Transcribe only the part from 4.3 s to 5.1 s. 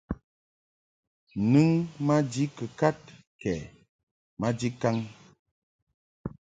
maji kaŋ.